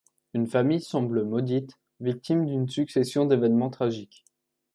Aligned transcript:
Une 0.33 0.47
famille 0.47 0.81
semble 0.81 1.23
maudite, 1.25 1.77
victime 1.99 2.47
d'une 2.47 2.67
succession 2.67 3.27
d'événements 3.27 3.69
tragiques. 3.69 4.25